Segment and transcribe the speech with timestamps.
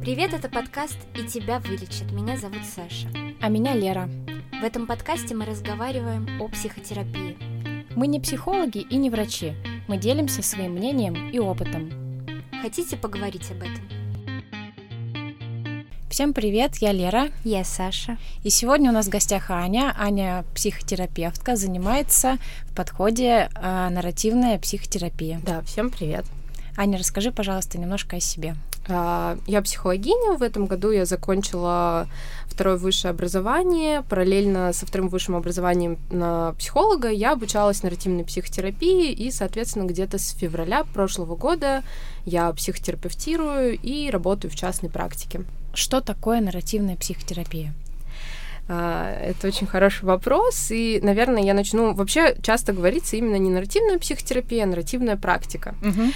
[0.00, 2.10] Привет, это подкаст «И тебя вылечат».
[2.10, 3.06] Меня зовут Саша.
[3.42, 4.08] А меня Лера.
[4.50, 7.36] В этом подкасте мы разговариваем о психотерапии.
[7.94, 9.52] Мы не психологи и не врачи.
[9.88, 11.90] Мы делимся своим мнением и опытом.
[12.62, 13.84] Хотите поговорить об этом?
[16.08, 17.28] Всем привет, я Лера.
[17.44, 18.16] Я Саша.
[18.42, 19.94] И сегодня у нас в гостях Аня.
[19.98, 25.42] Аня психотерапевтка, занимается в подходе э, нарративная психотерапия.
[25.44, 26.24] Да, всем привет.
[26.78, 28.56] Аня, расскажи, пожалуйста, немножко о себе.
[28.90, 30.36] А, я психологиня.
[30.36, 32.08] В этом году я закончила
[32.46, 34.02] второе высшее образование.
[34.02, 40.30] Параллельно со вторым высшим образованием на психолога я обучалась нарративной психотерапии, и, соответственно, где-то с
[40.30, 41.82] февраля прошлого года
[42.24, 45.44] я психотерапевтирую и работаю в частной практике.
[45.72, 47.72] Что такое нарративная психотерапия?
[48.72, 51.92] А, это очень хороший вопрос, и, наверное, я начну...
[51.92, 55.74] Вообще часто говорится именно не нарративная психотерапия, а нарративная практика.
[55.82, 56.12] Угу.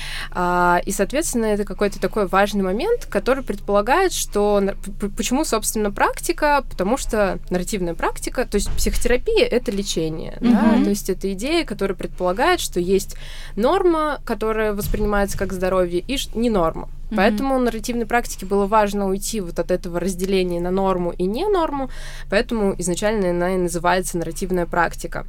[0.86, 4.62] И, соответственно, это какой-то такой важный момент, который предполагает, что...
[5.16, 6.64] Почему, собственно, практика?
[6.70, 10.50] Потому что нарративная практика, то есть психотерапия— это лечение, угу.
[10.50, 10.84] да?
[10.84, 13.16] То есть это идея, которая предполагает, что есть
[13.56, 16.88] норма, которая воспринимается как здоровье, и не норма.
[17.10, 17.58] Mm-hmm.
[17.58, 21.90] Нарративной практике было важно уйти вот от этого разделения на норму и не норму,
[22.30, 25.26] поэтому изначально она и называется нарративная практика.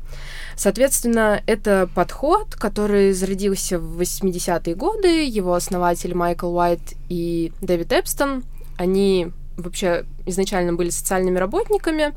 [0.55, 8.43] Соответственно, это подход, который зародился в 80-е годы, его основатели Майкл Уайт и Дэвид Эпстон,
[8.77, 12.13] они вообще изначально были социальными работниками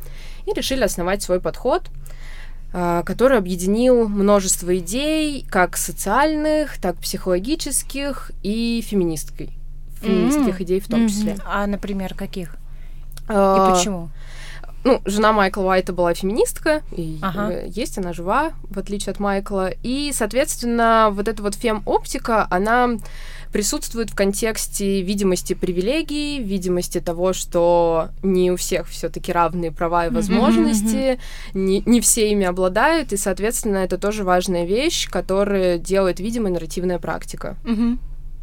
[0.46, 1.84] и решили основать свой подход,
[2.70, 9.58] который объединил множество идей, как социальных, так психологических и феминистской
[10.00, 10.64] феминистских mm-hmm.
[10.64, 11.08] идей в том mm-hmm.
[11.08, 11.36] числе.
[11.44, 12.56] А, например, каких?
[13.28, 14.10] А, и почему?
[14.84, 17.52] Ну, жена Майкла Уайта была феминистка, и ага.
[17.52, 19.70] Э, есть она жива, в отличие от Майкла.
[19.82, 22.96] И, соответственно, вот эта вот фем-оптика, она
[23.52, 30.10] присутствует в контексте видимости привилегий, видимости того, что не у всех все-таки равные права и
[30.10, 31.18] возможности, mm-hmm.
[31.54, 36.98] не, не все ими обладают, и, соответственно, это тоже важная вещь, которая делает видимой нарративная
[36.98, 37.56] практика.
[37.64, 37.98] Mm-hmm.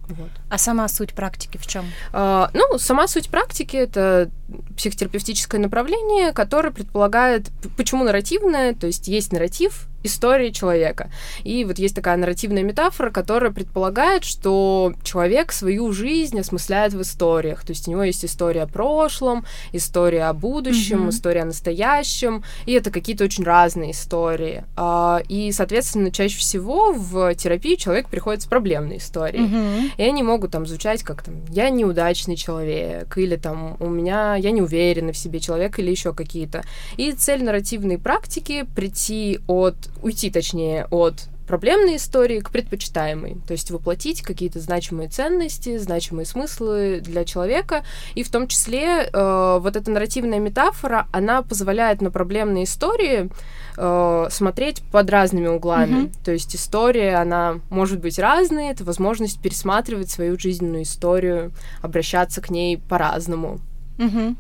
[0.08, 0.30] Вот.
[0.50, 1.86] А сама суть практики в чем?
[2.14, 4.30] А, ну, сама суть практики это
[4.78, 11.10] психотерапевтическое направление, которое предполагает, почему нарративное, то есть есть нарратив, истории человека.
[11.44, 17.66] И вот есть такая нарративная метафора, которая предполагает, что человек свою жизнь осмысляет в историях.
[17.66, 21.10] То есть у него есть история о прошлом, история о будущем, mm-hmm.
[21.10, 24.64] история о настоящем, и это какие-то очень разные истории.
[24.76, 29.46] А, и, соответственно, чаще всего в терапии человек приходит с проблемной историей.
[29.46, 29.92] Mm-hmm.
[29.98, 34.52] И они могут там звучать как там «я неудачный человек», или там «у меня я
[34.52, 36.64] не уверена в себе человек», или еще какие-то.
[36.98, 43.72] И цель нарративной практики— прийти от уйти, точнее, от проблемной истории к предпочитаемой, то есть
[43.72, 47.84] воплотить какие-то значимые ценности, значимые смыслы для человека,
[48.16, 53.30] и в том числе э, вот эта нарративная метафора, она позволяет на проблемные истории
[53.78, 56.18] э, смотреть под разными углами, mm-hmm.
[56.24, 61.52] то есть история, она может быть разной, это возможность пересматривать свою жизненную историю,
[61.82, 63.60] обращаться к ней по-разному.
[63.98, 64.36] Mm-hmm.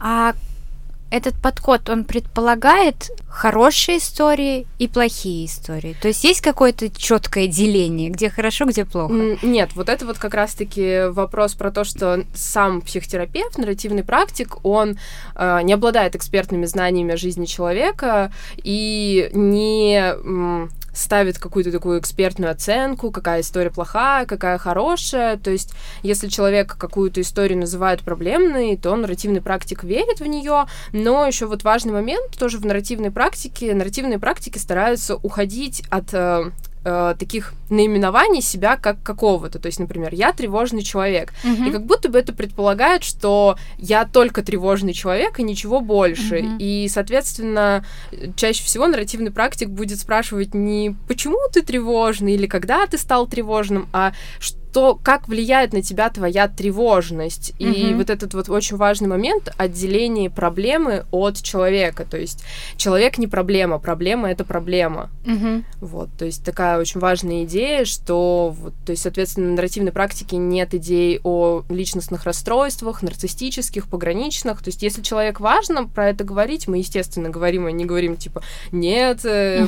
[0.00, 0.34] А
[1.10, 5.96] этот подход, он предполагает хорошие истории и плохие истории.
[6.00, 9.12] То есть есть какое-то четкое деление, где хорошо, где плохо?
[9.42, 14.98] Нет, вот это вот как раз-таки вопрос про то, что сам психотерапевт, нарративный практик, он
[15.34, 20.14] э, не обладает экспертными знаниями о жизни человека и не
[20.94, 25.36] ставит какую-то такую экспертную оценку, какая история плохая, какая хорошая.
[25.36, 30.66] То есть, если человек какую-то историю называет проблемной, то нарративный практик верит в нее.
[30.92, 33.74] Но еще вот важный момент тоже в нарративной практике.
[33.74, 36.14] Нарративные практики стараются уходить от
[36.84, 39.58] э, таких наименований себя как какого-то.
[39.58, 41.32] То есть, например, я тревожный человек.
[41.44, 41.68] Uh-huh.
[41.68, 46.38] И как будто бы это предполагает, что я только тревожный человек и ничего больше.
[46.38, 46.56] Uh-huh.
[46.58, 47.84] И, соответственно,
[48.36, 53.88] чаще всего нарративный практик будет спрашивать не почему ты тревожный или когда ты стал тревожным,
[53.92, 57.52] а что то, как влияет на тебя твоя тревожность.
[57.58, 57.96] И mm-hmm.
[57.96, 62.04] вот этот вот очень важный момент отделение проблемы от человека.
[62.04, 62.44] То есть
[62.76, 65.10] человек не проблема, проблема это проблема.
[65.24, 65.64] Mm-hmm.
[65.80, 70.36] Вот, то есть такая очень важная идея, что, вот, то есть, соответственно, в нарративной практике
[70.36, 74.62] нет идей о личностных расстройствах, нарциссических, пограничных.
[74.62, 78.42] То есть если человек важно про это говорить, мы, естественно, говорим, а не говорим, типа,
[78.72, 79.66] нет, э,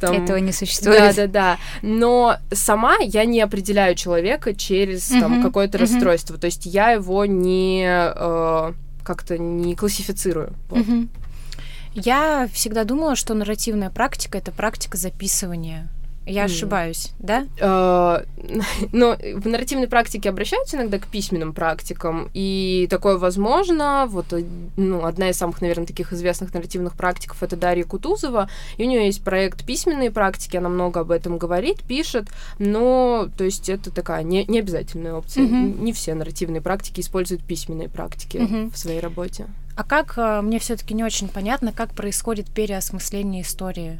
[0.00, 0.24] там...
[0.24, 1.16] Этого не существует.
[1.16, 1.58] Да-да-да.
[1.82, 5.20] Но сама я не определяю человека человека через mm-hmm.
[5.20, 5.80] там какое-то mm-hmm.
[5.80, 6.38] расстройство.
[6.38, 8.72] То есть я его не э,
[9.04, 10.52] как-то не классифицирую.
[10.68, 10.80] Вот.
[10.80, 11.08] Mm-hmm.
[11.94, 15.88] Я всегда думала, что нарративная практика это практика записывания
[16.26, 16.44] Я mm.
[16.46, 17.46] ошибаюсь, да?
[17.58, 18.26] Uh,
[18.92, 24.06] но в нарративной практике обращаются иногда к письменным практикам, и такое возможно.
[24.08, 24.34] Вот
[24.76, 29.06] ну, одна из самых, наверное, таких известных нарративных практиков это Дарья Кутузова, и у нее
[29.06, 32.26] есть проект «Письменные практики», она много об этом говорит, пишет,
[32.58, 35.44] но, то есть, это такая не, не обязательная опция.
[35.44, 35.80] Mm-hmm.
[35.80, 38.72] Не все нарративные практики используют письменные практики mm-hmm.
[38.72, 39.46] в своей работе.
[39.76, 43.98] А как, э, мне все-таки не очень понятно, как происходит переосмысление истории?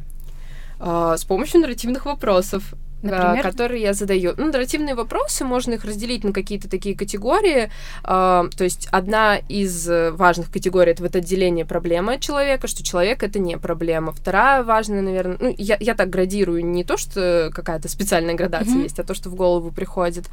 [0.78, 2.74] А, с помощью нарративных вопросов.
[3.02, 3.42] Например?
[3.42, 4.32] которые я задаю.
[4.36, 7.70] Ну, нарративные вопросы, можно их разделить на какие-то такие категории.
[8.02, 13.22] А, то есть одна из важных категорий— это вот отделение проблемы от человека, что человек—
[13.24, 14.12] это не проблема.
[14.12, 15.36] Вторая важная, наверное...
[15.40, 18.82] Ну, я, я так градирую не то, что какая-то специальная градация mm-hmm.
[18.82, 20.24] есть, а то, что в голову приходит.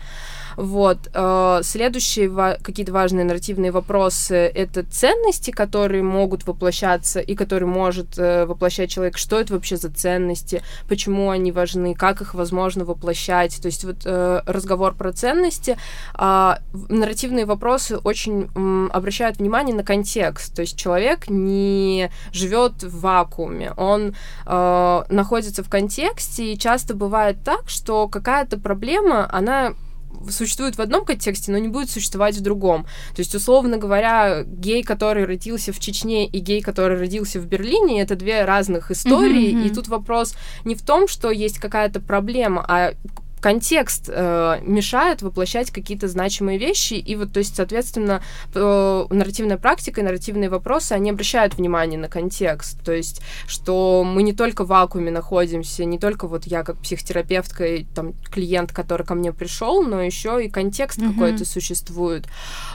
[0.56, 1.10] Вот.
[1.14, 2.30] Э, следующие
[2.62, 9.18] какие-то важные нарративные вопросы— это ценности, которые могут воплощаться и которые может э, воплощать человек.
[9.18, 10.62] Что это вообще за ценности?
[10.88, 11.96] Почему они важны?
[11.96, 13.62] Как их возможно воплощать?
[13.62, 15.78] То есть вот э, разговор про ценности.
[16.14, 16.60] А,
[16.90, 18.50] нарративные вопросы очень
[18.92, 20.56] обращают внимание на контекст.
[20.56, 23.72] То есть человек не живет в вакууме.
[23.78, 24.16] Он
[24.46, 29.74] находится в контексте, и часто бывает так, что какая-то проблема, она
[30.30, 32.84] существует в одном контексте, но не будет существовать в другом.
[33.16, 38.02] То есть, условно говоря, гей, который родился в Чечне, и гей, который родился в Берлине,
[38.02, 39.54] это две разных истории.
[39.54, 39.68] Mm-hmm.
[39.68, 42.94] И тут вопрос не в том, что есть какая-то проблема, а
[43.44, 48.24] контекст э, мешает воплощать какие-то значимые вещи, и вот, то есть, соответственно,
[48.56, 54.24] э, нарративная практика и нарративные вопросы, они обращают внимание на контекст, то есть, что мы
[54.24, 59.06] не только в вакууме находимся, не только вот я как психотерапевтка и там клиент, который
[59.06, 61.12] ко мне пришел, но еще и контекст mm-hmm.
[61.12, 62.28] какой-то существует,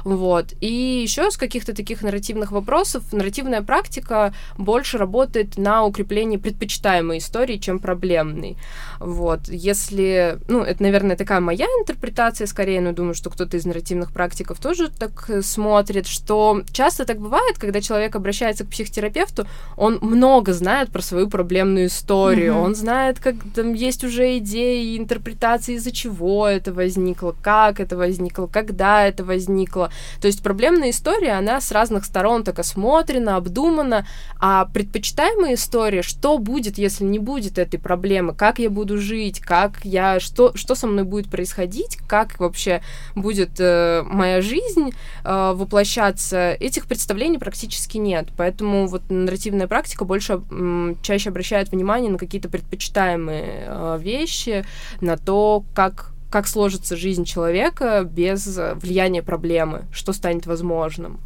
[0.04, 0.52] вот.
[0.60, 7.56] И еще с каких-то таких нарративных вопросов нарративная практика больше работает на укреплении предпочитаемой истории,
[7.56, 8.58] чем проблемной,
[9.00, 9.48] вот.
[9.48, 14.12] Если, ну, ну, это, наверное, такая моя интерпретация скорее, но думаю, что кто-то из нарративных
[14.12, 19.46] практиков тоже так э, смотрит, что часто так бывает, когда человек обращается к психотерапевту,
[19.76, 22.64] он много знает про свою проблемную историю, mm-hmm.
[22.64, 28.48] он знает, как там есть уже идеи, интерпретации, из-за чего это возникло, как это возникло,
[28.48, 29.92] когда это возникло.
[30.20, 34.06] То есть проблемная история, она с разных сторон так осмотрена, обдумана,
[34.40, 39.84] а предпочитаемая история, что будет, если не будет этой проблемы, как я буду жить, как
[39.84, 42.82] я, что что, со мной будет происходить, как вообще
[43.14, 44.92] будет э, моя жизнь
[45.24, 48.28] э, воплощаться, этих представлений практически нет.
[48.36, 54.64] Поэтому вот нарративная практика больше э, чаще обращает внимание на какие-то предпочитаемые э, вещи,
[55.00, 58.46] на то, как как сложится жизнь человека без
[58.82, 61.20] влияния проблемы, что станет возможным.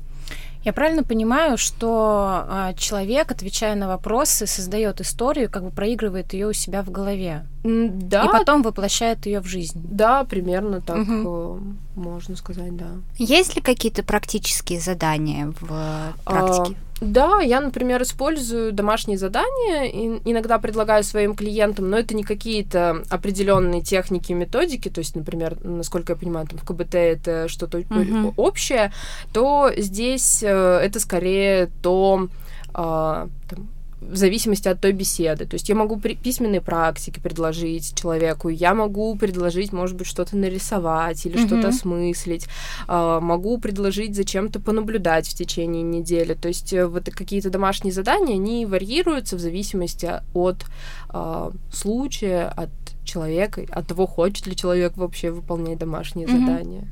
[0.64, 6.48] Я правильно понимаю, что э, человек, отвечая на вопросы, создает историю, как бы проигрывает ее
[6.48, 7.44] у себя в голове.
[7.64, 8.24] Да.
[8.24, 9.80] И потом воплощает ее в жизнь.
[9.84, 11.60] Да, примерно так угу.
[11.96, 12.86] можно сказать, да.
[13.18, 16.76] Есть ли какие-то практические задания в а, практике?
[16.78, 22.22] А, да, я, например, использую домашние задания, и иногда предлагаю своим клиентам, но это не
[22.22, 27.78] какие-то определенные техники, методики, то есть, например, насколько я понимаю, там в КБТ это что-то
[27.78, 28.34] uh-huh.
[28.36, 28.92] общее,
[29.32, 32.28] то здесь э, это скорее то,
[32.72, 33.68] а, там,
[34.10, 35.46] в зависимости от той беседы.
[35.46, 40.36] То есть я могу при письменной практике предложить человеку, я могу предложить, может быть, что-то
[40.36, 41.46] нарисовать или mm-hmm.
[41.46, 42.46] что-то осмыслить,
[42.88, 46.34] э, могу предложить зачем-то понаблюдать в течение недели.
[46.34, 50.64] То есть э, вот какие-то домашние задания, они варьируются в зависимости от
[51.12, 52.70] э, случая, от
[53.04, 56.40] человека, от того, хочет ли человек вообще выполнять домашние mm-hmm.
[56.40, 56.88] задания.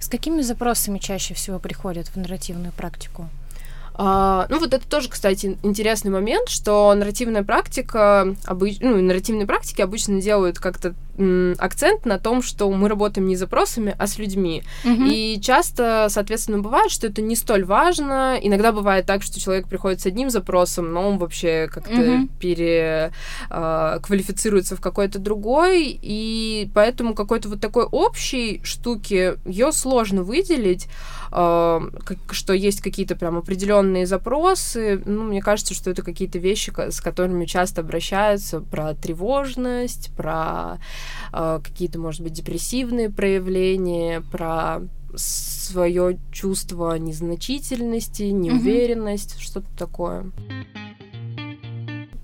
[0.00, 3.28] С какими запросами чаще всего приходят в нарративную практику?
[3.94, 8.78] А, ну, вот это тоже, кстати, интересный момент, что нарративная практика, обыч...
[8.80, 10.94] ну, нарративные практики обычно делают как-то
[11.58, 14.62] акцент на том, что мы работаем не с запросами, а с людьми.
[14.84, 15.04] Угу.
[15.10, 18.38] И часто, соответственно, бывает, что это не столь важно.
[18.40, 22.28] Иногда бывает так, что человек приходит с одним запросом, но он вообще как-то угу.
[22.40, 30.88] переквалифицируется а, в какой-то другой, и поэтому какой-то вот такой общей штуки ее сложно выделить,
[31.30, 31.82] а,
[32.30, 35.02] что есть какие-то прям определенные запросы.
[35.04, 40.78] Ну, мне кажется, что это какие-то вещи, с которыми часто обращаются про тревожность, про
[41.30, 44.82] какие-то, может быть, депрессивные проявления, про
[45.14, 49.42] свое чувство незначительности, неуверенность, mm-hmm.
[49.42, 50.30] что-то такое.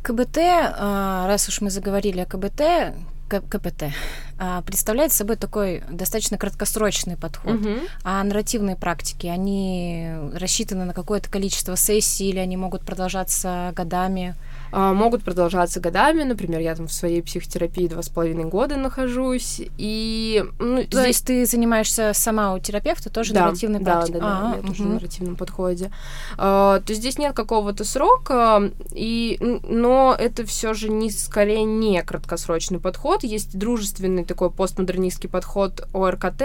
[0.03, 2.95] КБТ, а, раз уж мы заговорили о КБТ,
[3.29, 3.93] КПТ
[4.39, 7.57] а, представляет собой такой достаточно краткосрочный подход.
[7.57, 7.75] Угу.
[8.05, 14.35] А нарративные практики, они рассчитаны на какое-то количество сессий или они могут продолжаться годами?
[14.73, 16.23] А, могут продолжаться годами.
[16.23, 19.61] Например, я там в своей психотерапии два с половиной года нахожусь.
[19.79, 21.07] И, ну, То здесь...
[21.07, 24.21] есть ты занимаешься сама у терапевта, тоже да, нарративной да, практикой?
[24.21, 24.69] Да, да, да, я угу.
[24.69, 25.91] тоже нарративном подходе.
[26.37, 32.03] А, то есть здесь нет какого-то срока, и, но это все же не, скорее не
[32.03, 33.25] краткосрочный подход.
[33.25, 36.43] Есть дружественный такой постмодернистский подход ОРКТ,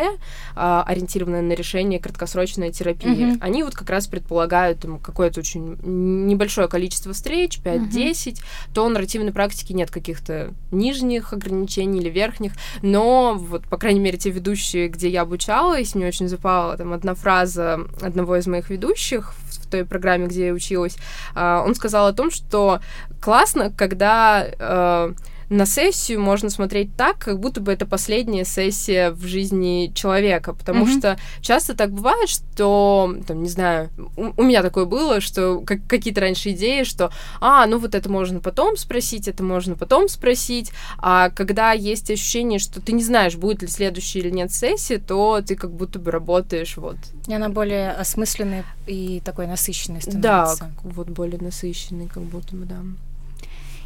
[0.56, 3.34] а, ориентированный на решение краткосрочной терапии.
[3.34, 3.38] Угу.
[3.42, 8.42] Они вот как раз предполагают там, какое-то очень небольшое количество встреч, 5-10, 10,
[8.74, 14.30] то нарративной практики нет каких-то нижних ограничений или верхних, но вот, по крайней мере, те
[14.30, 19.68] ведущие, где я обучалась, мне очень запала там одна фраза одного из моих ведущих в
[19.68, 20.98] той программе, где я училась,
[21.36, 22.80] а, он сказал о том, что
[23.22, 25.14] классно, когда э,
[25.54, 30.86] на сессию можно смотреть так, как будто бы это последняя сессия в жизни человека, потому
[30.86, 30.98] mm-hmm.
[30.98, 35.86] что часто так бывает, что, там, не знаю, у, у меня такое было, что как,
[35.88, 40.72] какие-то раньше идеи, что, а, ну вот это можно потом спросить, это можно потом спросить,
[40.98, 45.42] а когда есть ощущение, что ты не знаешь, будет ли следующая или нет сессии, то
[45.46, 46.98] ты как будто бы работаешь вот.
[47.28, 50.66] И она более осмысленной и такой насыщенной становится.
[50.66, 52.78] Да, вот более насыщенной, как будто бы, да.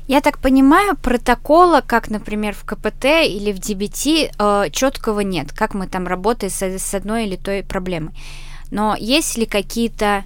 [0.07, 5.73] Я так понимаю, протокола, как, например, в КПТ или в ДБТ, э, четкого нет, как
[5.73, 8.13] мы там работаем с, с одной или той проблемой.
[8.71, 10.23] Но есть ли какие-то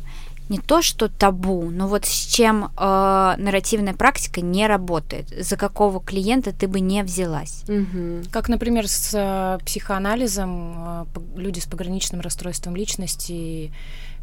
[0.51, 6.01] не то что табу, но вот с чем э, нарративная практика не работает, за какого
[6.01, 7.63] клиента ты бы не взялась.
[7.69, 8.25] Угу.
[8.31, 11.05] Как, например, с э, психоанализом э,
[11.37, 13.71] люди с пограничным расстройством личности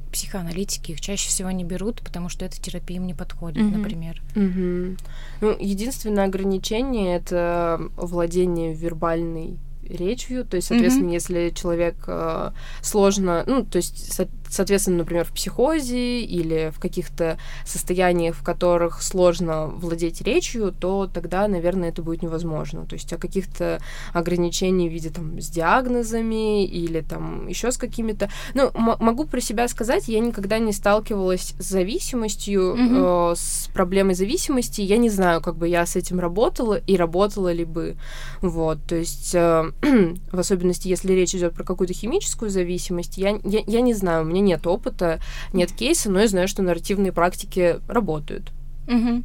[0.08, 3.76] психоаналитики их чаще всего не берут, потому что эта терапия им не подходит, mm-hmm.
[3.76, 4.22] например.
[4.34, 5.00] Mm-hmm.
[5.40, 11.14] Ну, единственное ограничение это владение вербальной речью, то есть, соответственно, mm-hmm.
[11.14, 12.50] если человек э,
[12.82, 19.02] сложно, ну, то есть, со- соответственно, например, в психозе или в каких-то состояниях, в которых
[19.02, 22.86] сложно владеть речью, то тогда, наверное, это будет невозможно.
[22.86, 23.80] То есть, о каких-то
[24.12, 29.68] ограничениях в виде там с диагнозами или там еще с какими-то, ну, могу про себя
[29.68, 33.32] сказать, я никогда не сталкивалась с зависимостью, mm-hmm.
[33.32, 37.52] э, с проблемой зависимости, я не знаю, как бы я с этим работала и работала
[37.52, 37.96] ли бы,
[38.40, 39.72] вот, то есть э,
[40.32, 44.28] в особенности, если речь идет про какую-то химическую зависимость, я, я, я не знаю, у
[44.38, 45.20] меня нет опыта,
[45.52, 48.50] нет кейса, но я знаю, что нарративные практики работают.
[48.86, 49.22] Угу.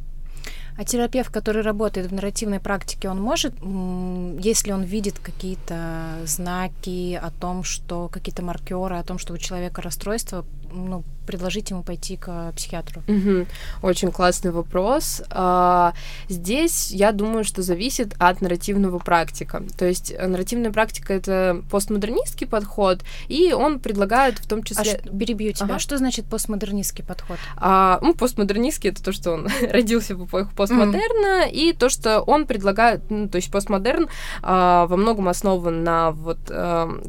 [0.76, 3.54] А терапевт, который работает в нарративной практике, он может,
[4.40, 9.82] если он видит какие-то знаки о том, что какие-то маркеры о том, что у человека
[9.82, 13.02] расстройство, ну, предложить ему пойти к психиатру?
[13.08, 13.46] Угу.
[13.82, 15.22] Очень классный вопрос.
[15.30, 15.94] А,
[16.28, 19.62] здесь я думаю, что зависит от нарративного практика.
[19.76, 25.00] То есть э, нарративная практика это постмодернистский подход, и он предлагает в том а числе.
[25.04, 25.66] А перебью тебя.
[25.66, 25.78] Ага.
[25.78, 27.38] Что значит постмодернистский подход?
[27.56, 31.52] А, ну, постмодернистский это то, что он родился в эпоху постмодерна, mm.
[31.52, 34.08] и то, что он предлагает, ну, то есть постмодерн
[34.42, 37.00] а, во многом основан на вот а,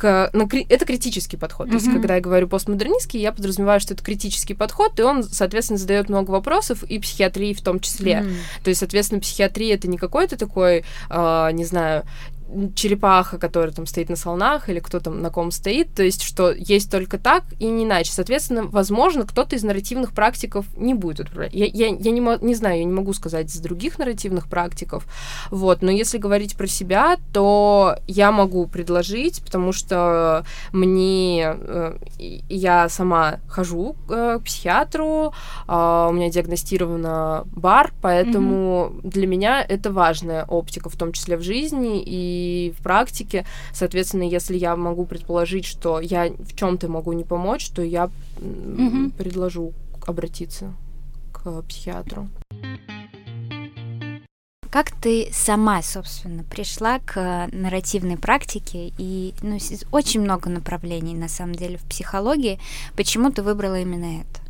[0.00, 1.66] к, на, это критический подход.
[1.66, 1.70] Mm-hmm.
[1.70, 5.78] То есть, когда я говорю постмодернистский, я подразумеваю, что это критический подход, и он, соответственно,
[5.78, 8.12] задает много вопросов, и психиатрии в том числе.
[8.12, 8.64] Mm-hmm.
[8.64, 12.04] То есть, соответственно, психиатрия это не какой-то такой, э, не знаю,
[12.74, 16.52] черепаха, которая там стоит на слонах, или кто там на ком стоит, то есть, что
[16.52, 18.12] есть только так и не иначе.
[18.12, 21.54] Соответственно, возможно, кто-то из нарративных практиков не будет отправлять.
[21.54, 25.06] Я, я, я не, не знаю, я не могу сказать из других нарративных практиков,
[25.50, 31.98] вот, но если говорить про себя, то я могу предложить, потому что мне, э,
[32.48, 35.32] я сама хожу э, к психиатру,
[35.68, 39.08] э, у меня диагностировано бар, поэтому mm-hmm.
[39.08, 43.44] для меня это важная оптика, в том числе в жизни, и и в практике.
[43.72, 49.10] Соответственно, если я могу предположить, что я в чем-то могу не помочь, то я угу.
[49.16, 49.72] предложу
[50.06, 50.72] обратиться
[51.32, 52.28] к психиатру.
[54.70, 59.58] Как ты сама, собственно, пришла к нарративной практике и ну,
[59.90, 62.60] очень много направлений на самом деле в психологии.
[62.96, 64.40] Почему ты выбрала именно это?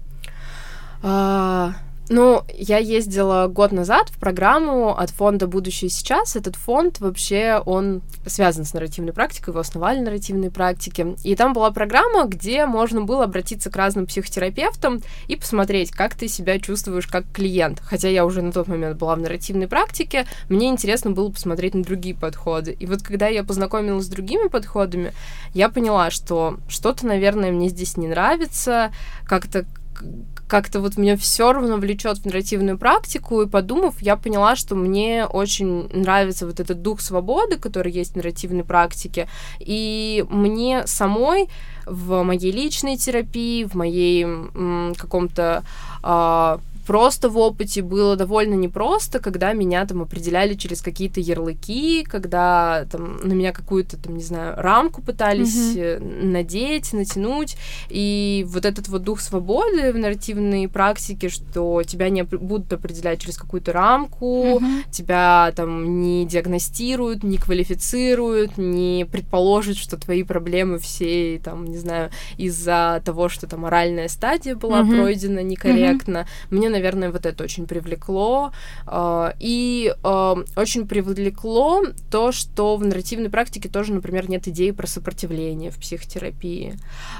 [1.02, 1.72] А,
[2.10, 6.34] ну, я ездила год назад в программу от фонда «Будущее сейчас».
[6.34, 11.14] Этот фонд вообще, он связан с нарративной практикой, его основали нарративные практики.
[11.22, 16.26] И там была программа, где можно было обратиться к разным психотерапевтам и посмотреть, как ты
[16.26, 17.78] себя чувствуешь как клиент.
[17.80, 21.84] Хотя я уже на тот момент была в нарративной практике, мне интересно было посмотреть на
[21.84, 22.72] другие подходы.
[22.72, 25.12] И вот когда я познакомилась с другими подходами,
[25.54, 28.90] я поняла, что что-то, наверное, мне здесь не нравится,
[29.26, 29.64] как-то
[30.50, 35.24] как-то вот меня все равно влечет в нарративную практику, и подумав, я поняла, что мне
[35.24, 39.28] очень нравится вот этот дух свободы, который есть в нарративной практике,
[39.60, 41.48] и мне самой
[41.86, 44.26] в моей личной терапии, в моей
[44.96, 45.62] каком-то
[46.02, 46.58] э,
[46.90, 53.18] просто в опыте было довольно непросто, когда меня там определяли через какие-то ярлыки, когда там
[53.22, 56.24] на меня какую-то там, не знаю, рамку пытались mm-hmm.
[56.24, 57.56] надеть, натянуть.
[57.90, 63.36] И вот этот вот дух свободы в нарративной практике, что тебя не будут определять через
[63.36, 64.90] какую-то рамку, mm-hmm.
[64.90, 72.10] тебя там не диагностируют, не квалифицируют, не предположат, что твои проблемы все там, не знаю,
[72.36, 74.90] из-за того, что там моральная стадия была mm-hmm.
[74.90, 76.18] пройдена некорректно.
[76.18, 76.46] Mm-hmm.
[76.50, 78.52] Мне, наверное, вот это очень привлекло.
[78.86, 84.86] А, и а, очень привлекло то, что в нарративной практике тоже, например, нет идеи про
[84.86, 86.76] сопротивление в психотерапии.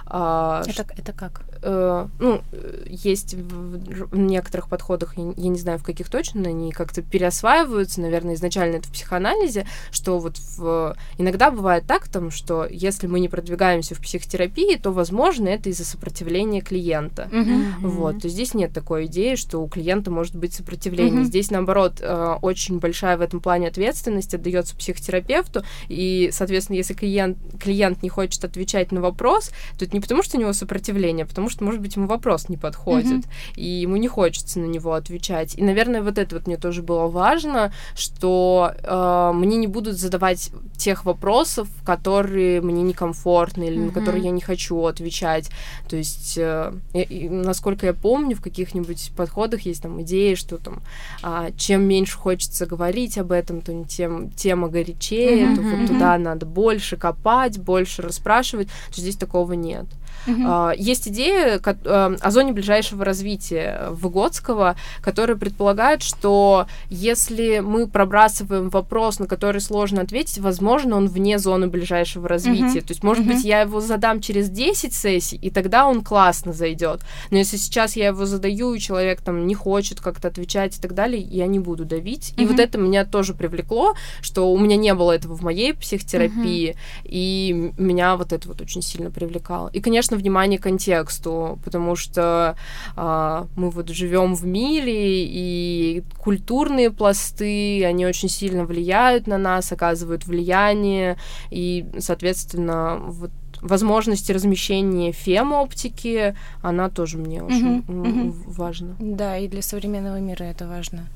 [0.07, 1.43] А, это, это как?
[1.62, 2.40] Э, ну,
[2.87, 8.76] есть в некоторых подходах, я не знаю, в каких точно, они как-то переосваиваются, наверное, изначально
[8.76, 10.97] это в психоанализе, что вот в...
[11.19, 15.85] иногда бывает так, там, что если мы не продвигаемся в психотерапии, то, возможно, это из-за
[15.85, 17.29] сопротивления клиента.
[17.31, 17.73] Mm-hmm.
[17.83, 21.23] Вот, то здесь нет такой идеи, что у клиента может быть сопротивление.
[21.23, 21.26] Mm-hmm.
[21.26, 27.37] Здесь, наоборот, э, очень большая в этом плане ответственность отдается психотерапевту, и, соответственно, если клиент,
[27.59, 31.29] клиент не хочет отвечать на вопрос, то это не потому, что у него сопротивление, а
[31.29, 33.57] потому что, может быть, ему вопрос не подходит, mm-hmm.
[33.57, 35.54] и ему не хочется на него отвечать.
[35.57, 40.50] И, наверное, вот это вот мне тоже было важно, что э, мне не будут задавать
[40.76, 43.87] тех вопросов, которые мне некомфортны или mm-hmm.
[43.87, 45.50] на которые я не хочу отвечать.
[45.88, 50.80] То есть, э, и, насколько я помню, в каких-нибудь подходах есть там идеи, что там
[51.23, 55.57] э, чем меньше хочется говорить об этом, то тем тема горячее, mm-hmm.
[55.57, 58.69] то вот туда надо больше копать, больше расспрашивать.
[58.95, 59.87] То здесь такого нет.
[60.27, 60.75] Uh-huh.
[60.77, 69.19] Есть идея э, о зоне ближайшего развития Выгодского, которая предполагает, что если мы пробрасываем вопрос,
[69.19, 72.79] на который сложно ответить, возможно, он вне зоны ближайшего развития.
[72.79, 72.87] Uh-huh.
[72.87, 73.35] То есть, может uh-huh.
[73.35, 77.03] быть, я его задам через 10 сессий, и тогда он классно зайдет.
[77.31, 80.95] Но если сейчас я его задаю, и человек там не хочет как-то отвечать и так
[80.95, 82.33] далее, я не буду давить.
[82.37, 82.43] Uh-huh.
[82.43, 86.71] И вот это меня тоже привлекло, что у меня не было этого в моей психотерапии,
[86.71, 86.77] uh-huh.
[87.05, 89.69] и меня вот это вот очень сильно привлекало.
[89.69, 92.57] И, конечно, конечно, внимание к контексту, потому что
[92.97, 99.73] а, мы вот живем в мире, и культурные пласты, они очень сильно влияют на нас,
[99.73, 101.17] оказывают влияние,
[101.50, 103.30] и, соответственно, вот
[103.63, 108.32] возможности размещения фем-оптики, она тоже мне очень mm-hmm.
[108.47, 108.95] важна.
[108.99, 111.06] Да, и для современного мира это важно.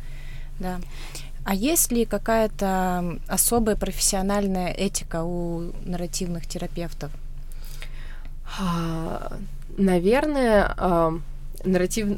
[0.60, 0.78] Да.
[1.44, 7.10] А есть ли какая-то особая профессиональная этика у нарративных терапевтов?
[8.58, 9.32] А,
[9.76, 11.18] наверное, а,
[11.64, 12.08] нарратив...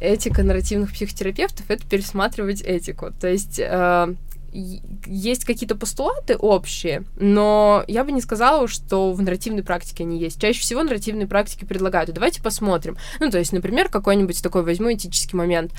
[0.00, 3.12] этика нарративных психотерапевтов— это пересматривать этику.
[3.20, 4.14] То есть а,
[4.52, 10.40] есть какие-то постулаты общие, но я бы не сказала, что в нарративной практике они есть.
[10.40, 12.12] Чаще всего нарративные практики предлагают.
[12.12, 12.96] давайте посмотрим.
[13.20, 15.72] Ну, то есть, например, какой-нибудь такой возьму этический момент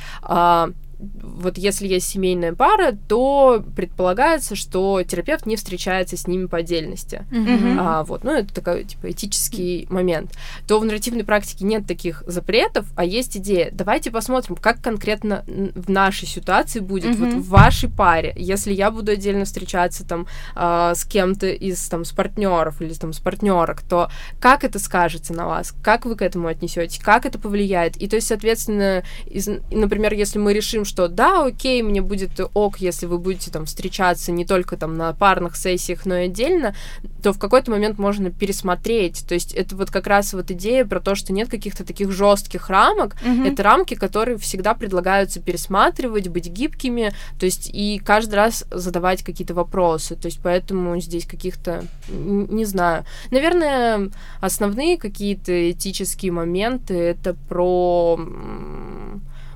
[0.99, 7.25] вот если есть семейная пара, то предполагается, что терапевт не встречается с ними по отдельности.
[7.31, 7.77] Mm-hmm.
[7.79, 10.33] А, вот, ну, это такой, типа, этический момент.
[10.67, 13.69] То в нарративной практике нет таких запретов, а есть идея.
[13.71, 17.33] Давайте посмотрим, как конкретно в нашей ситуации будет, mm-hmm.
[17.33, 18.33] вот в вашей паре.
[18.35, 23.13] Если я буду отдельно встречаться там а, с кем-то из, там, с партнеров или там
[23.13, 24.09] с партнерок, то
[24.41, 25.73] как это скажется на вас?
[25.81, 26.99] Как вы к этому отнесетесь?
[26.99, 27.95] Как это повлияет?
[27.95, 32.79] И то есть, соответственно, из, например, если мы решим, что да, окей, мне будет ок,
[32.79, 36.75] если вы будете там встречаться не только там на парных сессиях, но и отдельно,
[37.21, 39.25] то в какой-то момент можно пересмотреть.
[39.27, 42.69] То есть это вот как раз вот идея про то, что нет каких-то таких жестких
[42.69, 43.15] рамок.
[43.21, 43.53] Mm-hmm.
[43.53, 49.53] Это рамки, которые всегда предлагаются пересматривать, быть гибкими, то есть и каждый раз задавать какие-то
[49.53, 50.15] вопросы.
[50.15, 54.09] То есть поэтому здесь каких-то, не знаю, наверное,
[54.41, 58.19] основные какие-то этические моменты это про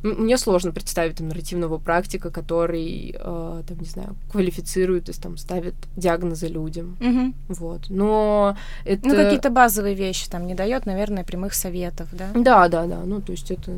[0.03, 5.37] мне сложно представить там нарративного практика, который, э, там, не знаю, квалифицирует, то есть там
[5.37, 6.97] ставит диагнозы людям.
[6.99, 7.33] Угу.
[7.59, 7.81] Вот.
[7.89, 9.07] Но это...
[9.07, 12.27] Ну, какие-то базовые вещи там не дает, наверное, прямых советов, да?
[12.35, 12.99] Да, да, да.
[13.05, 13.71] Ну, то есть это...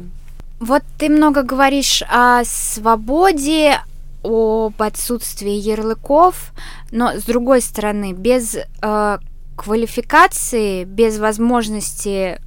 [0.60, 3.80] Вот ты много говоришь о свободе,
[4.24, 6.54] об отсутствии ярлыков,
[6.92, 9.18] но с другой стороны, без э,
[9.56, 12.40] квалификации, без возможности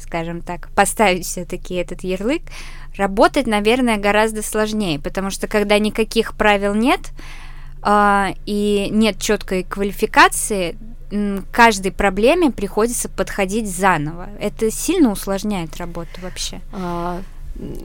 [0.00, 2.42] скажем так, поставить все-таки этот ярлык,
[2.96, 7.10] работать, наверное, гораздо сложнее, потому что когда никаких правил нет
[7.84, 10.76] э, и нет четкой квалификации,
[11.50, 14.28] каждой проблеме приходится подходить заново.
[14.38, 16.60] Это сильно усложняет работу вообще.
[16.72, 17.20] А,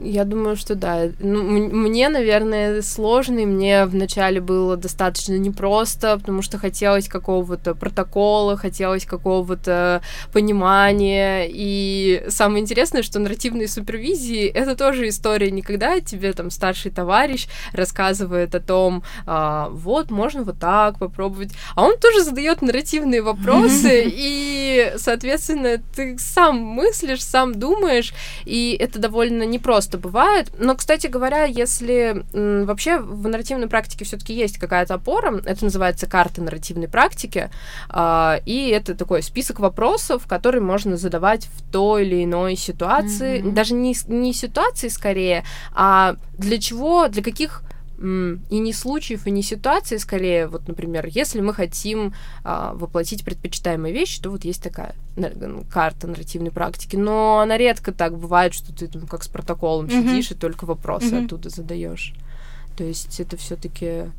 [0.02, 1.08] Я думаю, что да.
[1.18, 8.56] Ну, мне, наверное, сложно, и мне вначале было достаточно непросто, потому что хотелось какого-то протокола,
[8.56, 10.00] хотелось какого-то
[10.32, 11.46] понимания.
[11.48, 15.50] И самое интересное, что нарративные супервизии— это тоже история.
[15.50, 21.50] Не когда тебе там старший товарищ рассказывает о том, а, вот, можно вот так попробовать,
[21.74, 28.98] а он тоже задает нарративные вопросы, и, соответственно, ты сам мыслишь, сам думаешь, и это
[28.98, 30.52] довольно непросто просто бывает.
[30.58, 36.40] Но, кстати говоря, если вообще в нарративной практике все-таки есть какая-то опора, это называется карта
[36.40, 37.50] нарративной практики,
[37.90, 43.52] э, и это такой список вопросов, которые можно задавать в той или иной ситуации, mm-hmm.
[43.52, 47.62] даже не, не ситуации скорее, а для чего, для каких
[47.98, 52.12] и не случаев, и не ситуаций, скорее, вот, например, если мы хотим
[52.44, 54.94] а, воплотить предпочитаемые вещи, то вот есть такая
[55.70, 60.02] карта нарративной практики, но она редко так бывает, что ты там как с протоколом mm-hmm.
[60.02, 61.24] сидишь и только вопросы mm-hmm.
[61.24, 62.12] оттуда задаешь.
[62.76, 64.10] То есть это все-таки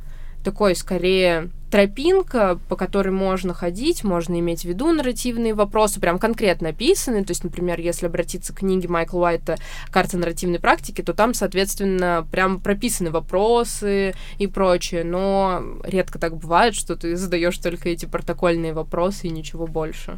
[0.43, 6.69] такой скорее тропинка, по которой можно ходить, можно иметь в виду нарративные вопросы, прям конкретно
[6.69, 7.23] описанные.
[7.23, 9.58] То есть, например, если обратиться к книге Майкла Уайта
[9.91, 15.04] «Карта нарративной практики», то там, соответственно, прям прописаны вопросы и прочее.
[15.04, 20.17] Но редко так бывает, что ты задаешь только эти протокольные вопросы и ничего больше.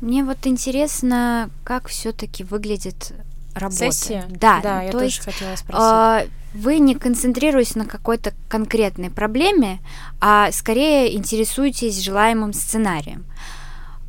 [0.00, 3.12] Мне вот интересно, как все-таки выглядит
[3.56, 3.90] работа.
[3.92, 4.24] Сессия?
[4.28, 6.28] Да, да ну, я то тоже есть, хотела спросить.
[6.28, 9.80] Э, вы не концентрируетесь на какой-то конкретной проблеме,
[10.20, 13.24] а скорее интересуетесь желаемым сценарием.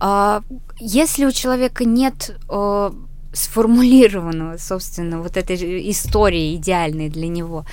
[0.02, 0.42] Э,
[0.80, 2.92] если у человека нет э,
[3.34, 7.66] сформулированного, собственно, вот этой истории идеальной для него,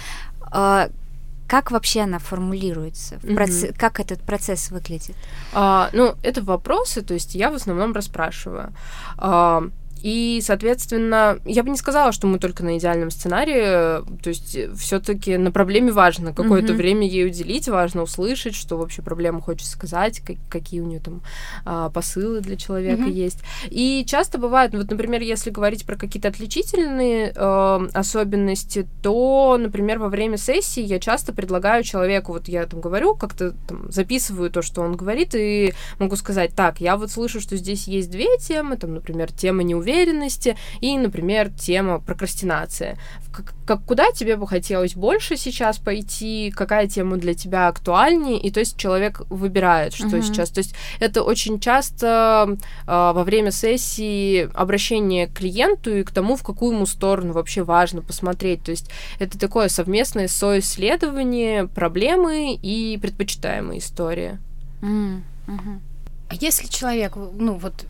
[1.46, 3.16] как вообще она формулируется?
[3.16, 3.34] Mm-hmm.
[3.34, 3.78] Проц...
[3.78, 5.14] Как этот процесс выглядит?
[5.52, 8.72] А, ну, это вопросы, то есть я в основном расспрашиваю.
[9.18, 9.62] А,
[10.04, 14.04] и, соответственно, я бы не сказала, что мы только на идеальном сценарии.
[14.20, 16.76] То есть все-таки на проблеме важно какое-то mm-hmm.
[16.76, 21.22] время ей уделить, важно услышать, что вообще проблема хочет сказать, как, какие у нее там
[21.64, 23.12] а, посылы для человека mm-hmm.
[23.12, 23.38] есть.
[23.70, 30.10] И часто бывает, вот, например, если говорить про какие-то отличительные э, особенности, то, например, во
[30.10, 34.82] время сессии я часто предлагаю человеку, вот я там говорю, как-то там записываю то, что
[34.82, 38.92] он говорит, и могу сказать, так, я вот слышу, что здесь есть две темы, там,
[38.92, 42.98] например, тема неуверенности, уверенности и, например, тема прокрастинации.
[43.32, 48.50] Как, как, куда тебе бы хотелось больше сейчас пойти, какая тема для тебя актуальнее, и
[48.50, 50.22] то есть человек выбирает, что uh-huh.
[50.22, 50.50] сейчас.
[50.50, 56.36] То есть это очень часто э, во время сессии обращение к клиенту и к тому,
[56.36, 58.62] в какую ему сторону вообще важно посмотреть.
[58.62, 64.38] То есть это такое совместное соисследование проблемы и предпочитаемой истории.
[64.82, 65.80] Mm-hmm.
[66.28, 67.86] А если человек, ну вот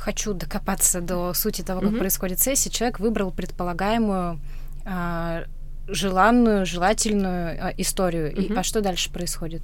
[0.00, 1.98] хочу докопаться до сути того, как mm-hmm.
[1.98, 4.40] происходит сессия, человек выбрал предполагаемую
[4.84, 5.44] а,
[5.86, 8.32] желанную, желательную а, историю.
[8.32, 8.54] Mm-hmm.
[8.54, 9.62] И, а что дальше происходит?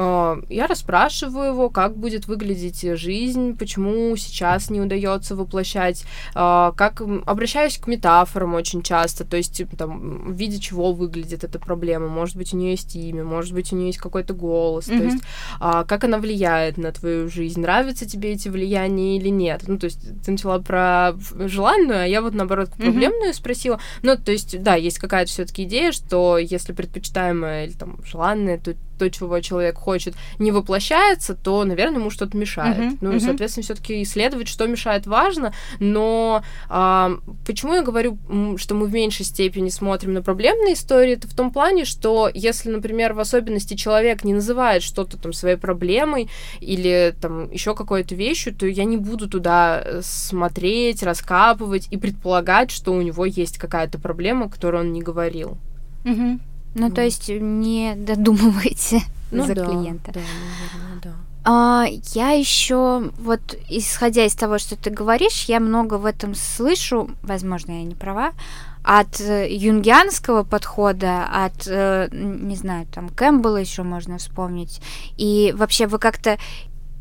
[0.00, 6.04] А, я расспрашиваю его, как будет выглядеть жизнь, почему сейчас не удается воплощать,
[6.36, 11.58] а, как обращаюсь к метафорам очень часто, то есть там, в виде чего выглядит эта
[11.58, 12.06] проблема.
[12.06, 14.98] Может быть, у нее есть имя, может быть, у нее есть какой-то голос, mm-hmm.
[14.98, 15.24] то есть
[15.58, 19.64] а, как она влияет на твою жизнь, нравятся тебе эти влияния или нет.
[19.66, 23.36] Ну, то есть ты начала про желанную, а я вот наоборот проблемную mm-hmm.
[23.36, 23.80] спросила.
[24.02, 28.76] Ну, то есть, да, есть какая-то все-таки идея, что если предпочитаемое или там желанное, то
[28.98, 32.78] то, чего человек хочет, не воплощается, то, наверное, ему что-то мешает.
[32.78, 33.20] Uh-huh, ну, uh-huh.
[33.20, 35.54] соответственно, все-таки исследовать, что мешает, важно.
[35.80, 37.12] Но а,
[37.46, 38.18] почему я говорю,
[38.58, 42.70] что мы в меньшей степени смотрим на проблемные истории, это в том плане, что если,
[42.70, 46.28] например, в особенности человек не называет что-то там своей проблемой
[46.60, 52.70] или там еще какой-то вещью, то я не буду туда э, смотреть, раскапывать и предполагать,
[52.70, 55.56] что у него есть какая-то проблема, которую он не говорил.
[56.04, 56.38] Uh-huh.
[56.74, 60.12] Ну, то есть не додумывайте ну, за да, клиента.
[60.12, 61.12] Да, наверное, да.
[61.44, 67.10] А, я еще, вот исходя из того, что ты говоришь, я много в этом слышу,
[67.22, 68.32] возможно, я не права,
[68.82, 74.80] от э, юнгианского подхода, от, э, не знаю, там, Кэмпбелла еще можно вспомнить.
[75.16, 76.38] И вообще вы как-то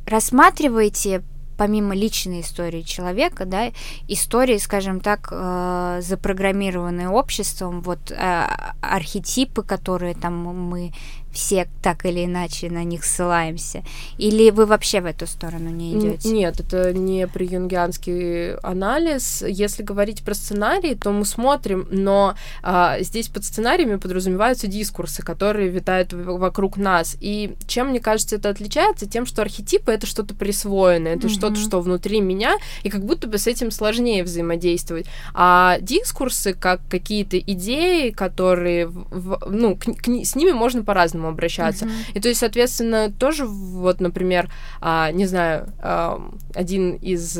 [0.05, 1.23] рассматриваете
[1.57, 3.71] помимо личной истории человека, да,
[4.07, 8.47] истории, скажем так, э, запрограммированные обществом, вот э,
[8.81, 10.93] архетипы, которые там мы
[11.37, 13.83] все так или иначе на них ссылаемся?
[14.17, 16.29] Или вы вообще в эту сторону не идете?
[16.29, 19.43] Нет, это не при юнгианский анализ.
[19.47, 25.69] Если говорить про сценарий, то мы смотрим, но а, здесь под сценариями подразумеваются дискурсы, которые
[25.69, 27.15] витают вокруг нас.
[27.21, 29.05] И чем, мне кажется, это отличается?
[29.07, 31.31] Тем, что архетипы— это что-то присвоенное, это mm-hmm.
[31.31, 35.05] что-то, что внутри меня, и как будто бы с этим сложнее взаимодействовать.
[35.35, 41.31] А дискурсы, как какие-то идеи, которые, в, ну, к, к, с ними можно по-разному этому
[41.31, 41.85] обращаться.
[41.85, 42.11] Mm-hmm.
[42.15, 44.49] И то есть, соответственно, тоже вот, например,
[44.81, 46.21] а, не знаю, а,
[46.55, 47.39] один из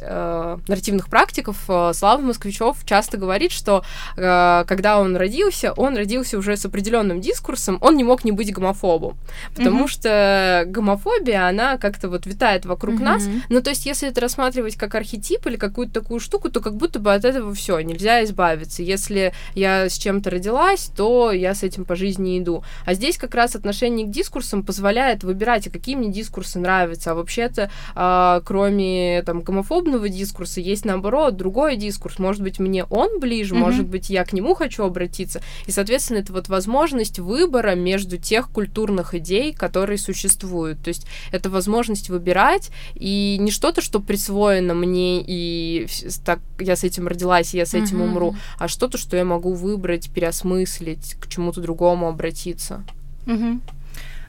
[0.00, 3.84] э, нарративных практиков э, Слава Москвичев часто говорит, что
[4.16, 8.52] э, когда он родился, он родился уже с определенным дискурсом, он не мог не быть
[8.52, 9.16] гомофобом,
[9.54, 9.88] потому mm-hmm.
[9.88, 13.04] что гомофобия, она как-то вот витает вокруг mm-hmm.
[13.04, 13.28] нас.
[13.48, 16.98] Ну, то есть, если это рассматривать как архетип или какую-то такую штуку, то как будто
[16.98, 18.82] бы от этого все, нельзя избавиться.
[18.82, 22.64] Если я с чем-то родилась, то я с этим по жизни иду.
[22.84, 27.12] А здесь как раз отношение к дискурсам позволяет выбирать, а какие мне дискурсы нравятся.
[27.12, 32.18] А вообще-то, э, кроме там гомофобного подобного дискурса, есть наоборот другой дискурс.
[32.18, 33.58] Может быть, мне он ближе, mm-hmm.
[33.58, 35.42] может быть, я к нему хочу обратиться.
[35.66, 40.82] И, соответственно, это вот возможность выбора между тех культурных идей, которые существуют.
[40.82, 45.86] То есть это возможность выбирать, и не что-то, что присвоено мне, и
[46.24, 48.04] так я с этим родилась, и я с этим mm-hmm.
[48.04, 52.84] умру, а что-то, что я могу выбрать, переосмыслить, к чему-то другому обратиться.
[53.26, 53.60] Mm-hmm.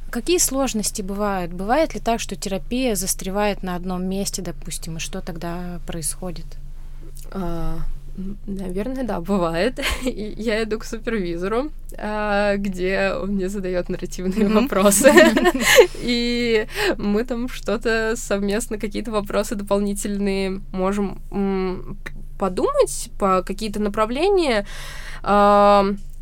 [0.09, 1.51] Какие сложности бывают?
[1.51, 6.45] Бывает ли так, что терапия застревает на одном месте, допустим, и что тогда происходит?
[7.31, 7.79] А,
[8.45, 9.79] наверное, да, бывает.
[10.03, 14.61] Я иду к супервизору, а, где он мне задает нарративные mm-hmm.
[14.61, 15.11] вопросы,
[16.01, 21.19] и мы там что-то совместно, какие-то вопросы дополнительные можем
[22.37, 24.65] подумать по какие-то направления.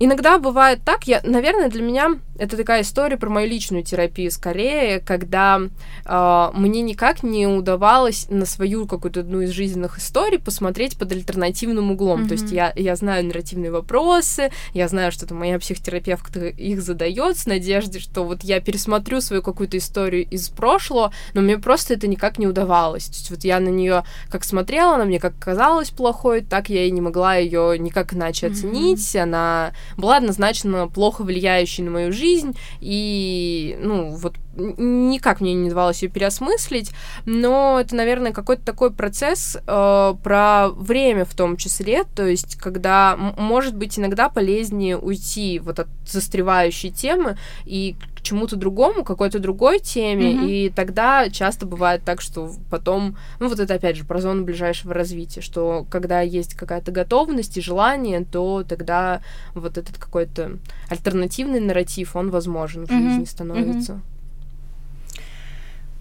[0.03, 4.99] Иногда бывает так, я, наверное, для меня это такая история про мою личную терапию скорее,
[4.99, 5.61] когда
[6.05, 11.91] э, мне никак не удавалось на свою какую-то одну из жизненных историй посмотреть под альтернативным
[11.91, 12.23] углом.
[12.23, 12.27] Mm-hmm.
[12.27, 17.37] То есть я, я знаю нарративные вопросы, я знаю, что там моя психотерапевтка их задает
[17.37, 22.07] с надеждой, что вот я пересмотрю свою какую-то историю из прошлого, но мне просто это
[22.07, 23.05] никак не удавалось.
[23.05, 26.83] То есть вот я на нее как смотрела, она мне как казалась плохой, так я
[26.83, 28.99] и не могла ее никак иначе оценить.
[28.99, 29.23] Mm-hmm.
[29.23, 36.03] Она была однозначно плохо влияющей на мою жизнь, и, ну, вот никак мне не удавалось
[36.03, 36.91] ее переосмыслить,
[37.25, 43.15] но это, наверное, какой-то такой процесс э, про время в том числе, то есть когда,
[43.37, 50.33] может быть, иногда полезнее уйти вот от застревающей темы и чему-то другому, какой-то другой теме,
[50.33, 50.49] mm-hmm.
[50.49, 54.93] и тогда часто бывает так, что потом, ну вот это опять же про зону ближайшего
[54.93, 59.21] развития, что когда есть какая-то готовность и желание, то тогда
[59.53, 60.57] вот этот какой-то
[60.89, 63.09] альтернативный нарратив, он возможен в mm-hmm.
[63.09, 63.93] жизни становится.
[63.93, 64.13] Mm-hmm.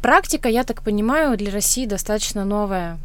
[0.00, 2.98] Практика, я так понимаю, для России достаточно новая.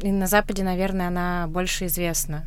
[0.00, 2.44] И на Западе, наверное, она больше известна.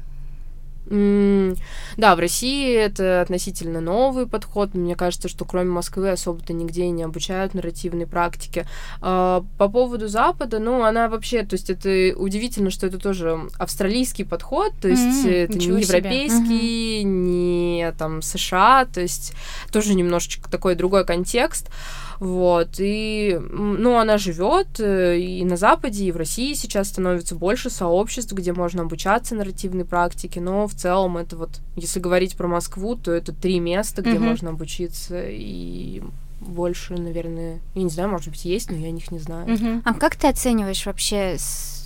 [0.87, 1.57] Mm,
[1.97, 4.73] да, в России это относительно новый подход.
[4.73, 8.67] Мне кажется, что кроме Москвы особо-то нигде не обучают нарративной практике.
[9.01, 14.23] Uh, по поводу Запада, ну, она вообще, то есть это удивительно, что это тоже австралийский
[14.23, 17.03] подход, то есть mm, это не европейский, себе.
[17.03, 19.33] не там США, то есть
[19.71, 21.67] тоже немножечко такой другой контекст.
[21.67, 27.35] Uh, вот, и, ну, она живет э, и на Западе, и в России сейчас становится
[27.35, 32.47] больше сообществ, где можно обучаться нарративной практике, но в целом это вот, если говорить про
[32.47, 34.19] Москву, то это три места, где mm-hmm.
[34.19, 36.01] можно обучиться, и
[36.39, 39.47] больше, наверное, я не знаю, может быть, есть, но я о них не знаю.
[39.47, 39.81] Mm-hmm.
[39.83, 41.37] А как ты оцениваешь вообще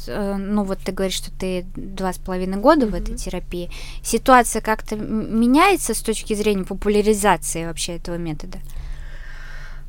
[0.07, 2.91] э, ну вот ты говоришь, что ты два с половиной года mm-hmm.
[2.91, 3.69] в этой терапии.
[4.03, 8.59] Ситуация как-то меняется с точки зрения популяризации вообще этого метода?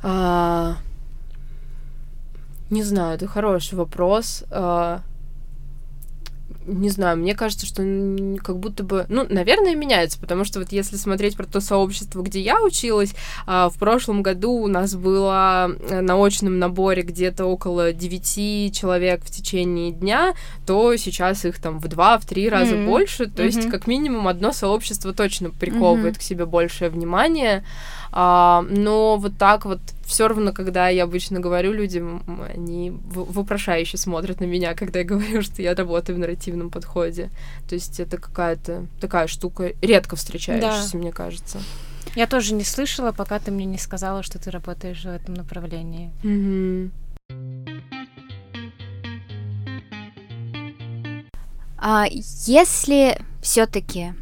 [0.02, 0.76] А,
[2.70, 4.44] не знаю, это хороший вопрос.
[4.50, 5.02] А,
[6.66, 7.82] не знаю, мне кажется, что
[8.42, 12.40] как будто бы, ну, наверное, меняется, потому что вот если смотреть про то сообщество, где
[12.40, 13.14] я училась,
[13.46, 19.24] а, в прошлом году у нас было э, на очном наборе где-то около 9 человек
[19.24, 20.34] в течение дня,
[20.66, 22.86] то сейчас их там в два, в три раза mm-hmm.
[22.86, 23.46] больше, то mm-hmm.
[23.46, 26.18] есть как минимум одно сообщество точно приковывает mm-hmm.
[26.18, 27.64] к себе большее внимание.
[28.12, 34.40] А, но вот так вот все равно, когда я обычно говорю людям, они вопрошающе смотрят
[34.40, 37.30] на меня, когда я говорю, что я работаю в нарративном подходе.
[37.68, 40.98] То есть это какая-то такая штука редко встречающаяся, да.
[40.98, 41.60] мне кажется.
[42.16, 46.10] Я тоже не слышала, пока ты мне не сказала, что ты работаешь в этом направлении.
[46.24, 46.90] Mm-hmm.
[51.78, 54.12] А если все-таки,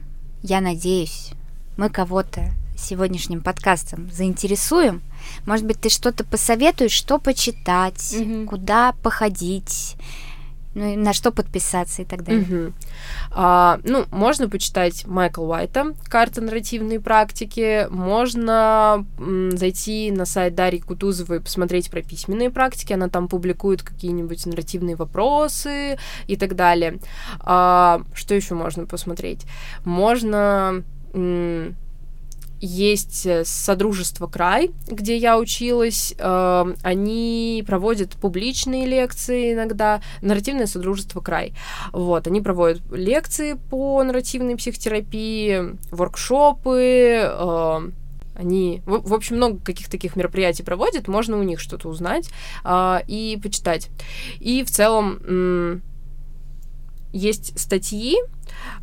[0.42, 1.30] я надеюсь,
[1.76, 5.02] мы кого-то сегодняшним подкастом заинтересуем.
[5.46, 8.46] Может быть, ты что-то посоветуешь, что почитать, Мгм.
[8.46, 9.96] куда походить,
[10.74, 12.42] ну, и на что подписаться и так далее.
[12.46, 12.74] Мгм.
[13.32, 20.78] А, ну, можно почитать Майкла Уайта «Карта нарративной практики», можно м, зайти на сайт Дарьи
[20.80, 26.98] Кутузовой и посмотреть про письменные практики, она там публикует какие-нибудь нарративные вопросы и так далее.
[27.40, 29.46] А, что еще можно посмотреть?
[29.84, 30.84] Можно...
[31.12, 31.74] м,
[32.60, 36.14] есть э, Содружество Край, где я училась.
[36.18, 40.00] э, Они проводят публичные лекции иногда.
[40.22, 41.54] Нарративное Содружество Край.
[41.92, 47.90] Вот, они проводят лекции по нарративной психотерапии, воркшопы, э,
[48.34, 52.30] они, в, общем, много каких таких мероприятий проводят, можно у них что-то узнать
[52.62, 53.88] а, и почитать.
[54.38, 55.82] И в целом
[57.12, 58.16] есть статьи,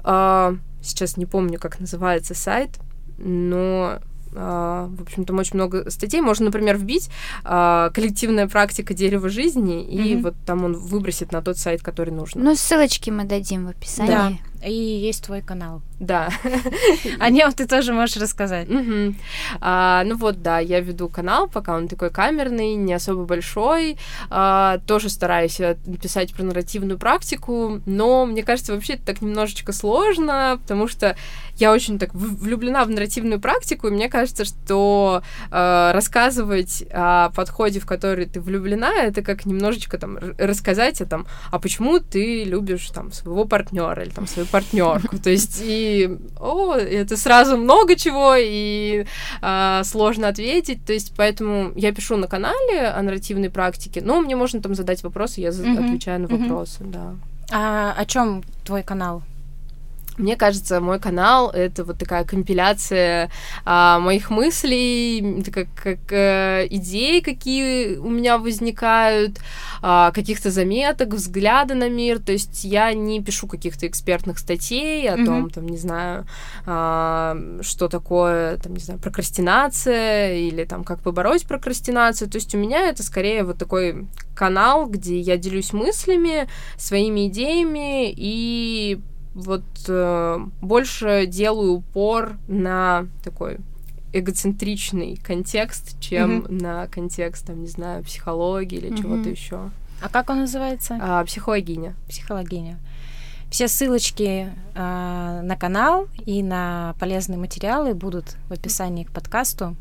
[0.03, 2.79] а, сейчас не помню, как называется сайт,
[3.17, 3.99] но
[4.37, 6.21] а, в общем, там очень много статей.
[6.21, 7.09] Можно, например, вбить
[7.43, 10.23] а, коллективная практика дерева жизни, и Мгм.
[10.23, 12.43] вот там он выбросит на тот сайт, который нужно.
[12.43, 14.41] Ну, ссылочки мы дадим в описании.
[14.63, 15.81] И есть твой канал.
[15.99, 16.29] Да.
[17.19, 18.67] О нем ты тоже можешь рассказать.
[19.61, 23.97] А, ну вот, да, я веду канал, пока он такой камерный, не особо большой.
[24.29, 29.71] А, тоже стараюсь э, писать про нарративную практику, но мне кажется, вообще это так немножечко
[29.71, 31.15] сложно, потому что
[31.57, 37.79] я очень так влюблена в нарративную практику, и мне кажется, что э, рассказывать о подходе,
[37.79, 42.89] в который ты влюблена, это как немножечко там рассказать о том, а почему ты любишь
[42.89, 45.17] там своего партнера или там свою партнерку.
[45.19, 49.05] То есть и о, это сразу много чего и
[49.41, 50.85] а, сложно ответить.
[50.85, 55.03] То есть поэтому я пишу на канале о нарративной практике, но мне можно там задать
[55.03, 57.15] вопросы, я Мгм, отвечаю на вопросы, да.
[57.51, 59.23] А о чем твой канал?
[60.17, 63.29] Мне кажется, мой канал это вот такая компиляция
[63.65, 69.39] а, моих мыслей, как, как э, идей, какие у меня возникают,
[69.81, 72.19] а, каких-то заметок, взгляда на мир.
[72.19, 75.25] То есть я не пишу каких-то экспертных статей о Мгм.
[75.25, 76.25] том, там, не знаю,
[76.65, 82.29] а, что такое, там, не знаю, прокрастинация или там как побороть прокрастинацию.
[82.29, 86.47] То есть у меня это скорее вот такой канал, где я делюсь мыслями,
[86.77, 88.99] своими идеями и
[89.35, 93.57] вот э, больше делаю упор на такой
[94.13, 96.57] эгоцентричный контекст, чем Мгм.
[96.57, 98.97] на контекст, там, не знаю, психологии или Мгм.
[98.97, 99.69] чего-то еще.
[100.01, 100.97] А как он называется?
[101.01, 101.95] А, психологиня.
[102.07, 102.79] Психологиня.
[103.51, 109.75] Все ссылочки а, на канал и на полезные материалы будут в описании к подкасту.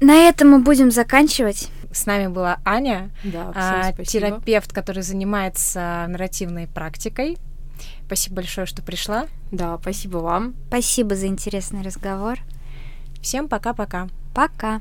[0.00, 1.70] На этом мы будем заканчивать.
[1.92, 7.38] С нами была Аня, Да, всем а, терапевт, который занимается нарративной практикой.
[8.06, 9.26] Спасибо большое, что пришла.
[9.50, 10.54] Да, спасибо вам.
[10.68, 12.38] Спасибо за интересный разговор.
[13.20, 14.08] Всем пока-пока.
[14.34, 14.80] Пока.